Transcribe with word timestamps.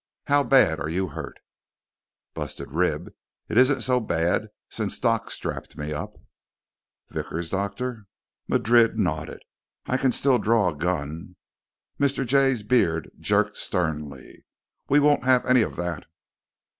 How 0.25 0.43
bad 0.43 0.79
are 0.79 0.89
you 0.89 1.09
hurt?" 1.09 1.39
"Busted 2.33 2.71
rib. 2.71 3.13
It 3.49 3.55
isn't 3.55 3.81
so 3.81 3.99
bad 3.99 4.47
since 4.67 4.97
Doc 4.97 5.29
strapped 5.29 5.77
me 5.77 5.93
up." 5.93 6.15
"Vickers' 7.09 7.51
doctor?" 7.51 8.07
Madrid 8.47 8.97
nodded. 8.97 9.43
"I 9.85 9.97
can 9.97 10.11
still 10.11 10.39
draw 10.39 10.69
a 10.69 10.75
gun." 10.75 11.35
Mr. 11.99 12.25
Jay's 12.25 12.63
beard 12.63 13.11
jerked 13.19 13.57
sternly. 13.57 14.43
"We 14.89 14.99
won't 14.99 15.23
have 15.25 15.45
any 15.45 15.61
of 15.61 15.75
that." 15.75 16.07